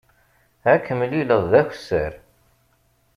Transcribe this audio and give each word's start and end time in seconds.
Ad 0.71 0.79
k-mlileɣ 0.85 1.41
d 1.51 1.53
akessar. 1.61 2.13